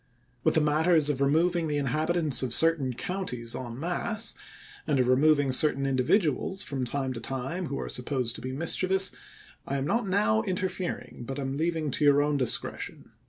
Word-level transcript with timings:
With 0.43 0.55
the 0.55 0.61
matters 0.61 1.11
of 1.11 1.21
removing 1.21 1.67
the 1.67 1.77
inhabitants 1.77 2.41
of 2.41 2.55
certain 2.55 2.91
counties 2.93 3.53
en 3.55 3.79
masse, 3.79 4.33
and 4.87 4.99
of 4.99 5.07
re 5.07 5.15
moving 5.15 5.51
certain 5.51 5.85
individuals 5.85 6.63
from 6.63 6.85
time 6.85 7.13
to 7.13 7.19
time 7.19 7.67
who 7.67 7.79
are 7.79 7.87
supposed 7.87 8.33
to 8.37 8.41
be 8.41 8.51
mischievous, 8.51 9.11
I 9.67 9.77
am 9.77 9.85
not 9.85 10.07
now 10.07 10.41
interfering, 10.41 11.23
but 11.27 11.37
am 11.37 11.55
leaving 11.55 11.91
to 11.91 12.03
your 12.03 12.19
own 12.19 12.37
discretion. 12.37 13.11